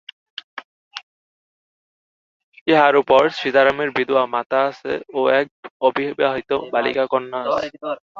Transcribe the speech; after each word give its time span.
ইহার 2.67 2.93
উপর 2.95 3.21
সীতারামের 3.39 3.89
বিধবা 3.97 4.23
মাতা 4.33 4.59
আছে 4.69 4.93
ও 5.11 5.29
এক 5.39 5.47
অবিবাহিতা 5.81 6.55
বালিকা 6.73 7.03
কন্যা 7.11 7.39
আছে। 7.47 7.67